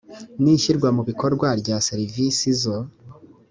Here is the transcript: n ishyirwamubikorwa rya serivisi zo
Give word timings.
n 0.41 0.43
ishyirwamubikorwa 0.55 1.47
rya 1.61 1.77
serivisi 1.87 2.47
zo 2.61 2.75